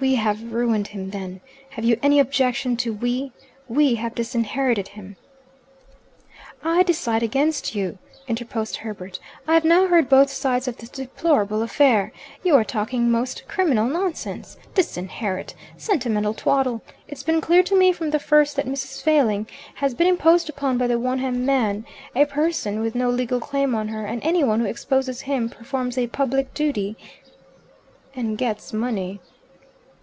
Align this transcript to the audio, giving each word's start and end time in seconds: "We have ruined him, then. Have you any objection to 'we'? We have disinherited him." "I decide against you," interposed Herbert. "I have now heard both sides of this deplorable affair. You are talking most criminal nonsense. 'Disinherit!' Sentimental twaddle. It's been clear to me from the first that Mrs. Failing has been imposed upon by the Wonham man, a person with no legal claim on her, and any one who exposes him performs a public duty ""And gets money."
"We 0.00 0.16
have 0.16 0.52
ruined 0.52 0.88
him, 0.88 1.10
then. 1.10 1.42
Have 1.70 1.84
you 1.84 1.96
any 2.02 2.18
objection 2.18 2.76
to 2.78 2.92
'we'? 2.92 3.30
We 3.68 3.94
have 3.94 4.16
disinherited 4.16 4.88
him." 4.88 5.14
"I 6.60 6.82
decide 6.82 7.22
against 7.22 7.76
you," 7.76 7.98
interposed 8.26 8.78
Herbert. 8.78 9.20
"I 9.46 9.54
have 9.54 9.64
now 9.64 9.86
heard 9.86 10.08
both 10.08 10.28
sides 10.28 10.66
of 10.66 10.78
this 10.78 10.88
deplorable 10.88 11.62
affair. 11.62 12.10
You 12.42 12.56
are 12.56 12.64
talking 12.64 13.12
most 13.12 13.46
criminal 13.46 13.86
nonsense. 13.86 14.56
'Disinherit!' 14.74 15.54
Sentimental 15.76 16.34
twaddle. 16.34 16.82
It's 17.06 17.22
been 17.22 17.40
clear 17.40 17.62
to 17.62 17.76
me 17.78 17.92
from 17.92 18.10
the 18.10 18.18
first 18.18 18.56
that 18.56 18.66
Mrs. 18.66 19.00
Failing 19.04 19.46
has 19.76 19.94
been 19.94 20.08
imposed 20.08 20.48
upon 20.50 20.78
by 20.78 20.88
the 20.88 20.98
Wonham 20.98 21.46
man, 21.46 21.84
a 22.16 22.24
person 22.24 22.80
with 22.80 22.96
no 22.96 23.08
legal 23.08 23.38
claim 23.38 23.72
on 23.76 23.86
her, 23.86 24.04
and 24.04 24.20
any 24.24 24.42
one 24.42 24.58
who 24.58 24.66
exposes 24.66 25.20
him 25.20 25.48
performs 25.48 25.96
a 25.96 26.08
public 26.08 26.52
duty 26.54 26.96
""And 28.16 28.36
gets 28.36 28.72
money." 28.72 29.20